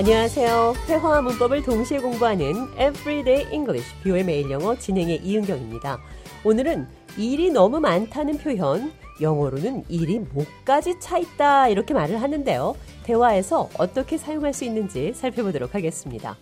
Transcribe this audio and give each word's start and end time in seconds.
안녕하세요. 0.00 0.72
회화와 0.88 1.20
문법을 1.20 1.62
동시에 1.62 1.98
공부하는 1.98 2.68
Everyday 2.72 3.52
English, 3.52 3.86
뷰의 4.02 4.24
매일 4.24 4.50
영어 4.50 4.74
진행의 4.74 5.20
이은경입니다. 5.22 5.98
오늘은 6.42 6.86
일이 7.18 7.50
너무 7.50 7.80
많다는 7.80 8.38
표현, 8.38 8.92
영어로는 9.20 9.84
일이 9.90 10.20
목까지 10.20 10.98
차 11.00 11.18
있다 11.18 11.68
이렇게 11.68 11.92
말을 11.92 12.22
하는데요. 12.22 12.76
대화에서 13.02 13.68
어떻게 13.76 14.16
사용할 14.16 14.54
수 14.54 14.64
있는지 14.64 15.12
살펴보도록 15.12 15.74
하겠습니다. 15.74 16.38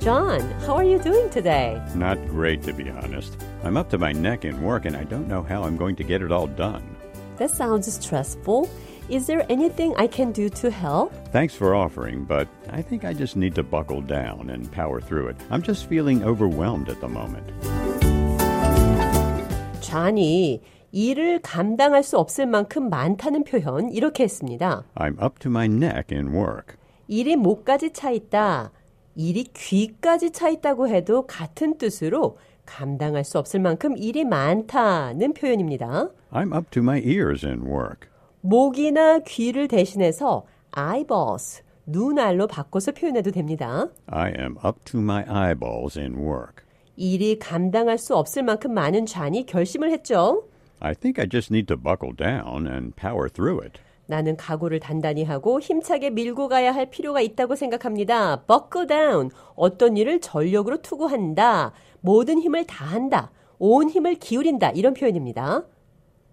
John, 0.00 0.42
how 0.64 0.76
are 0.76 0.86
you 0.86 1.02
doing 1.02 1.30
today? 1.30 1.80
Not 1.94 2.18
great, 2.28 2.60
to 2.66 2.76
be 2.76 2.90
honest. 2.90 3.38
I'm 3.64 3.78
up 3.78 3.88
to 3.88 3.98
my 3.98 4.12
neck 4.12 4.44
in 4.46 4.62
work 4.62 4.84
and 4.84 4.98
I 4.98 5.08
don't 5.08 5.28
know 5.28 5.46
how 5.48 5.64
I'm 5.64 5.78
going 5.78 5.96
to 5.96 6.06
get 6.06 6.22
it 6.22 6.30
all 6.30 6.46
done. 6.46 6.82
That 7.38 7.50
sounds 7.50 7.90
stressful. 7.90 8.68
Is 9.09 9.27
there 9.27 9.45
anything 9.49 9.93
I 9.97 10.07
can 10.07 10.31
do 10.31 10.47
to 10.61 10.71
help? 10.71 11.11
Thanks 11.33 11.53
for 11.53 11.75
offering, 11.75 12.23
but 12.23 12.47
I 12.71 12.81
think 12.81 13.03
I 13.03 13.13
just 13.13 13.35
need 13.35 13.55
to 13.55 13.63
buckle 13.63 14.01
down 14.01 14.49
and 14.49 14.71
power 14.71 15.01
through 15.01 15.27
it. 15.29 15.35
I'm 15.49 15.61
just 15.61 15.87
feeling 15.87 16.23
overwhelmed 16.23 16.89
at 16.89 17.01
the 17.01 17.09
moment. 17.09 17.45
존이 19.81 20.61
일을 20.91 21.39
감당할 21.41 22.03
수 22.03 22.17
없을 22.17 22.45
만큼 22.45 22.89
많다는 22.89 23.43
표현 23.43 23.89
이렇게 23.89 24.23
했습니다. 24.23 24.83
I'm 24.95 25.21
up 25.21 25.39
to 25.39 25.49
my 25.49 25.65
neck 25.65 26.15
in 26.15 26.33
work. 26.33 26.75
일이 27.07 27.35
목까지 27.35 27.91
차 27.91 28.11
있다. 28.11 28.71
일이 29.15 29.43
귀까지 29.43 30.31
차 30.31 30.49
있다고 30.49 30.87
해도 30.87 31.27
같은 31.27 31.77
뜻으로 31.77 32.37
감당할 32.65 33.25
수 33.25 33.37
없을 33.37 33.59
만큼 33.59 33.97
일이 33.97 34.23
많다는 34.23 35.33
표현입니다. 35.33 36.09
I'm 36.31 36.55
up 36.55 36.69
to 36.71 36.81
my 36.81 37.01
ears 37.03 37.45
in 37.45 37.63
work. 37.63 38.07
목이나 38.48 39.18
귀를 39.26 39.66
대신해서 39.66 40.44
eyeballs, 40.70 41.64
눈알로 41.84 42.46
바꿔서 42.46 42.92
표현해도 42.92 43.32
됩니다. 43.32 43.88
I 44.06 44.32
am 44.38 44.56
up 44.64 44.78
to 44.84 45.00
my 45.00 45.24
eyeballs 45.28 45.98
in 45.98 46.14
work. 46.14 46.64
일이 46.94 47.40
감당할 47.40 47.98
수 47.98 48.14
없을 48.16 48.44
만큼 48.44 48.72
많은 48.72 49.04
잔이 49.04 49.46
결심을 49.46 49.90
했죠. 49.90 50.44
I 50.78 50.94
think 50.94 51.20
I 51.20 51.28
just 51.28 51.52
need 51.52 51.66
to 51.66 51.76
buckle 51.76 52.14
down 52.14 52.68
and 52.68 52.94
power 52.94 53.28
through 53.28 53.64
it. 53.64 53.80
나는 54.06 54.36
각오를 54.36 54.78
단단히 54.78 55.24
하고 55.24 55.58
힘차게 55.58 56.10
밀고 56.10 56.46
가야 56.46 56.72
할 56.72 56.88
필요가 56.88 57.20
있다고 57.20 57.56
생각합니다. 57.56 58.44
buckle 58.46 58.86
down. 58.86 59.30
어떤 59.56 59.96
일을 59.96 60.20
전력으로 60.20 60.82
투구한다. 60.82 61.72
모든 62.00 62.38
힘을 62.38 62.64
다한다. 62.64 63.32
온 63.58 63.90
힘을 63.90 64.14
기울인다. 64.14 64.70
이런 64.70 64.94
표현입니다. 64.94 65.64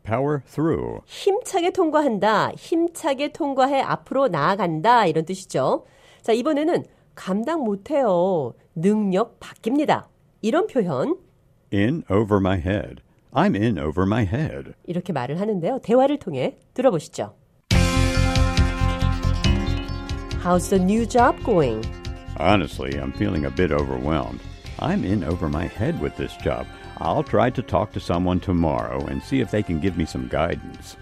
Power 0.04 0.40
through. 0.46 1.00
힘차게 1.06 1.70
통과한다. 1.70 2.52
힘차게 2.52 3.32
통과해 3.32 3.80
앞으로 3.82 4.28
나아간다. 4.28 5.06
이런 5.06 5.24
뜻이죠. 5.24 5.84
자, 6.22 6.32
이번에는 6.32 6.84
감당 7.14 7.62
못해요. 7.64 8.54
능력 8.74 9.38
바뀝니다. 9.40 10.06
이런 10.40 10.66
표현. 10.66 11.16
In 11.72 12.04
over 12.10 12.38
my 12.40 12.58
head. 12.58 13.02
I'm 13.32 13.54
in 13.54 13.78
over 13.78 14.06
my 14.06 14.24
head. 14.24 14.72
이렇게 14.86 15.12
말을 15.12 15.38
하는데요. 15.40 15.80
대화를 15.82 16.18
통해 16.18 16.56
들어보시죠. 16.74 17.34
How's 20.42 20.70
the 20.70 20.82
new 20.82 21.04
job 21.06 21.36
going? 21.44 21.84
Honestly, 22.40 22.92
I'm 22.98 23.12
feeling 23.12 23.44
a 23.44 23.50
bit 23.50 23.72
overwhelmed. 23.72 24.40
I'm 24.78 25.04
in 25.04 25.24
over 25.24 25.48
my 25.48 25.66
head 25.66 26.00
with 26.00 26.16
this 26.16 26.34
job. 26.42 26.64
I'll 26.98 27.22
try 27.22 27.50
to 27.50 27.62
talk 27.62 27.92
to 27.92 28.00
someone 28.00 28.40
tomorrow 28.40 29.04
and 29.06 29.22
see 29.22 29.40
if 29.40 29.50
they 29.50 29.62
can 29.62 29.80
give 29.80 29.96
me 29.96 30.04
some 30.04 30.28
guidance. 30.28 30.96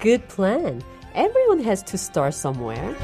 Good 0.00 0.26
plan. 0.28 0.82
Everyone 1.14 1.60
has 1.64 1.82
to 1.84 1.98
start 1.98 2.34
somewhere. 2.34 2.94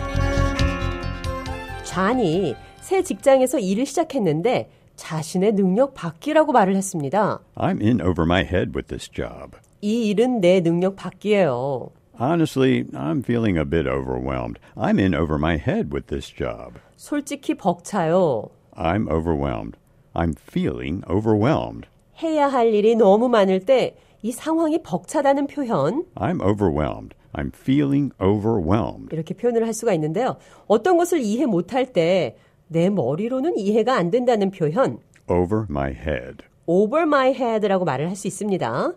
잔이 1.85 2.55
새 2.81 3.03
직장에서 3.03 3.59
일을 3.59 3.87
시작했는데 3.87 4.71
자신의 4.97 5.53
능력 5.53 5.95
밖이라고 5.95 6.53
말을 6.53 6.75
했습니다. 6.77 7.41
I'm 7.57 7.81
in 7.81 8.01
over 8.01 8.25
my 8.25 8.43
head 8.45 8.73
with 8.75 8.89
this 8.89 9.09
job. 9.09 9.57
이 9.81 10.09
일은 10.09 10.41
내 10.41 10.61
능력 10.61 10.97
밖이에요. 10.97 11.91
Honestly, 12.21 12.85
I'm 12.95 13.23
feeling 13.23 13.57
a 13.57 13.65
bit 13.65 13.87
overwhelmed. 13.87 14.59
I'm 14.77 14.99
in 14.99 15.15
over 15.15 15.37
my 15.39 15.57
head 15.57 15.93
with 15.93 16.09
this 16.09 16.29
job. 16.29 16.81
솔직히 16.97 17.55
벅차요. 17.55 18.51
I'm 18.77 19.09
overwhelmed. 19.09 19.77
I'm 20.15 20.35
feeling 20.35 21.05
overwhelmed. 21.09 21.87
해야 22.22 22.48
할 22.48 22.74
일이 22.74 22.96
너무 22.96 23.30
많을 23.30 23.60
때 23.62 23.96
이 24.26 24.32
상황이 24.32 24.82
벅차다는 24.82 25.48
표현 25.48 26.06
I'm 26.16 26.42
overwhelmed. 26.42 27.14
I'm 27.34 27.52
feeling 27.54 28.14
overwhelmed. 28.22 29.10
이렇게 29.14 29.34
표현을 29.34 29.66
할 29.66 29.74
수가 29.74 29.94
있는데요. 29.96 30.38
어떤 30.68 30.96
것을 30.98 31.20
이해 31.20 31.46
못할 31.46 31.92
때 31.92 32.38
내 32.70 32.90
머리로는 32.90 33.58
이해가 33.58 33.96
안 33.96 34.12
된다는 34.12 34.50
표현 34.50 35.00
Over 35.28 35.66
my 35.70 35.92
head. 35.92 36.38
over 36.68 37.04
my 37.04 37.34
head라고 37.34 37.84
말을 37.84 38.08
할 38.08 38.16
수 38.16 38.28
있습니다. 38.28 38.94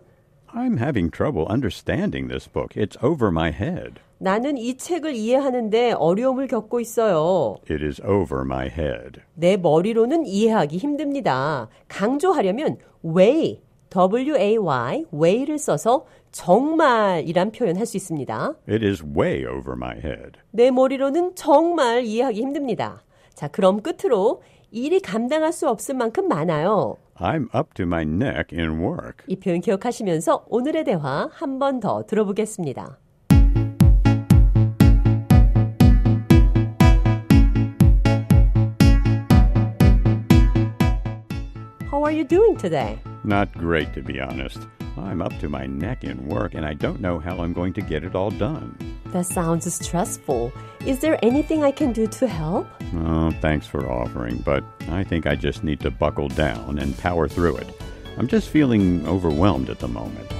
I'm 0.53 0.79
having 0.79 1.11
trouble 1.11 1.45
understanding 1.51 2.29
this 2.29 2.47
book. 2.49 2.69
It's 2.75 2.95
over 3.03 3.27
my 3.29 3.51
head. 3.51 3.99
나는 4.19 4.57
이 4.57 4.77
책을 4.77 5.13
이해하는데 5.15 5.91
어려움을 5.93 6.47
겪고 6.47 6.79
있어요. 6.79 7.57
It 7.69 7.83
is 7.85 8.01
over 8.01 8.43
my 8.43 8.67
head. 8.67 9.21
내 9.35 9.57
머리로는 9.57 10.25
이해하기 10.25 10.77
힘듭니다. 10.77 11.69
강조하려면 11.87 12.77
way, 13.05 13.61
W-A-Y, 13.89 15.05
way를 15.13 15.57
써서 15.59 16.05
정말이란 16.31 17.51
표현 17.51 17.77
할 17.77 17.85
수 17.85 17.97
있습니다. 17.97 18.53
It 18.67 18.85
is 18.85 19.03
way 19.03 19.45
over 19.45 19.73
my 19.75 19.95
head. 19.97 20.39
내 20.51 20.71
머리로는 20.71 21.35
정말 21.35 22.03
이해하기 22.03 22.41
힘듭니다. 22.41 23.03
자, 23.33 23.47
그럼 23.47 23.81
끝으로 23.81 24.41
일이 24.71 24.99
감당할 24.99 25.53
수 25.53 25.69
없을 25.69 25.95
만큼 25.95 26.27
많아요. 26.27 26.97
I'm 27.15 27.47
up 27.55 27.73
to 27.75 27.85
my 27.85 28.03
neck 28.03 28.57
in 28.57 28.79
work. 28.79 29.23
이 29.27 29.35
표현 29.37 29.61
기억하시면서 29.61 30.45
오늘의 30.49 30.83
대화 30.83 31.29
한 31.31 31.59
번 31.59 31.79
더 31.79 32.03
들어보겠습니다. 32.05 32.97
Doing 42.27 42.57
today? 42.57 42.99
Not 43.23 43.51
great, 43.53 43.93
to 43.93 44.01
be 44.01 44.19
honest. 44.19 44.67
I'm 44.97 45.21
up 45.21 45.37
to 45.39 45.49
my 45.49 45.65
neck 45.65 46.03
in 46.03 46.27
work 46.27 46.53
and 46.53 46.65
I 46.65 46.73
don't 46.73 47.01
know 47.01 47.19
how 47.19 47.39
I'm 47.39 47.53
going 47.53 47.73
to 47.73 47.81
get 47.81 48.03
it 48.03 48.15
all 48.15 48.31
done. 48.31 48.75
That 49.07 49.25
sounds 49.25 49.71
stressful. 49.71 50.51
Is 50.85 50.99
there 50.99 51.17
anything 51.23 51.63
I 51.63 51.71
can 51.71 51.93
do 51.93 52.07
to 52.07 52.27
help? 52.27 52.67
Oh, 52.95 53.31
thanks 53.41 53.67
for 53.67 53.89
offering, 53.89 54.37
but 54.39 54.63
I 54.89 55.03
think 55.03 55.27
I 55.27 55.35
just 55.35 55.63
need 55.63 55.79
to 55.81 55.91
buckle 55.91 56.27
down 56.29 56.79
and 56.79 56.97
power 56.97 57.27
through 57.27 57.57
it. 57.57 57.81
I'm 58.17 58.27
just 58.27 58.49
feeling 58.49 59.07
overwhelmed 59.07 59.69
at 59.69 59.79
the 59.79 59.87
moment. 59.87 60.31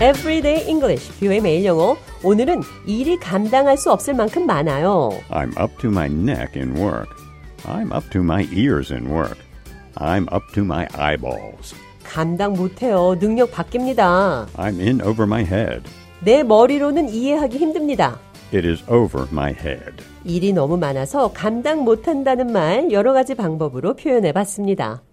Everyday 0.00 0.64
English, 0.68 1.10
뷰의 1.18 1.40
매일 1.40 1.64
영어. 1.64 1.96
오늘은 2.22 2.60
일이 2.86 3.18
감당할 3.18 3.76
수 3.76 3.90
없을 3.90 4.14
만큼 4.14 4.46
많아요. 4.46 5.10
I'm 5.28 5.60
up 5.60 5.76
to 5.80 5.90
my 5.90 6.06
neck 6.06 6.54
in 6.54 6.76
work. 6.76 7.08
I'm 7.64 7.92
up 7.92 8.08
to 8.12 8.20
my 8.20 8.46
ears 8.54 8.92
in 8.92 9.10
work. 9.10 9.36
I'm 9.96 10.32
up 10.32 10.46
to 10.54 10.62
my 10.62 10.86
eyeballs. 10.96 11.74
감당 12.04 12.52
못해요. 12.52 13.18
능력 13.18 13.50
바뀝니다. 13.50 14.46
I'm 14.54 14.78
in 14.78 15.00
over 15.00 15.24
my 15.24 15.42
head. 15.42 15.82
내 16.20 16.44
머리로는 16.44 17.08
이해하기 17.08 17.58
힘듭니다. 17.58 18.20
It 18.54 18.68
is 18.68 18.84
over 18.88 19.26
my 19.32 19.50
head. 19.52 20.04
일이 20.24 20.52
너무 20.52 20.76
많아서 20.76 21.32
감당 21.32 21.82
못한다는 21.82 22.52
말 22.52 22.92
여러 22.92 23.12
가지 23.12 23.34
방법으로 23.34 23.94
표현해 23.94 24.30
봤습니다. 24.30 25.02